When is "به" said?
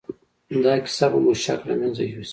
1.11-1.17